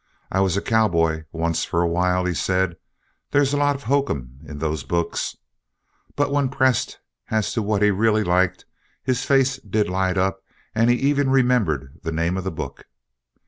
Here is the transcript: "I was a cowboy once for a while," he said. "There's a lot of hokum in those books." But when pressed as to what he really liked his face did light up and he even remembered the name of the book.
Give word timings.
"I 0.31 0.39
was 0.39 0.57
a 0.57 0.63
cowboy 0.63 1.25
once 1.31 1.63
for 1.63 1.83
a 1.83 1.87
while," 1.87 2.25
he 2.25 2.33
said. 2.33 2.75
"There's 3.29 3.53
a 3.53 3.57
lot 3.57 3.75
of 3.75 3.83
hokum 3.83 4.39
in 4.47 4.57
those 4.57 4.83
books." 4.83 5.37
But 6.15 6.31
when 6.31 6.49
pressed 6.49 6.97
as 7.29 7.53
to 7.53 7.61
what 7.61 7.83
he 7.83 7.91
really 7.91 8.23
liked 8.23 8.65
his 9.03 9.23
face 9.25 9.57
did 9.57 9.89
light 9.89 10.17
up 10.17 10.41
and 10.73 10.89
he 10.89 10.95
even 10.95 11.29
remembered 11.29 11.99
the 12.01 12.11
name 12.11 12.35
of 12.35 12.43
the 12.43 12.49
book. 12.51 12.87